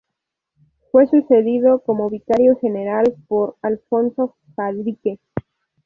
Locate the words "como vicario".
1.83-2.57